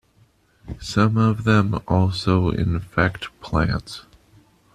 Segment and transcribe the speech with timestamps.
[0.79, 4.01] Some of them also infect plants.